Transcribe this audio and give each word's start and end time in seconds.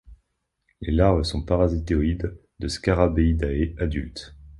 Les 0.81 0.91
larves 0.91 1.21
sont 1.25 1.43
parasitoïdes 1.45 2.35
de 2.57 2.67
scarabeidae 2.67 3.75
adultes. 3.77 4.35